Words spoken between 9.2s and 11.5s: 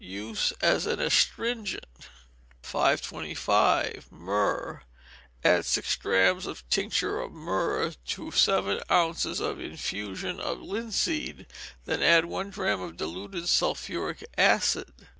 of infusion of linseed, and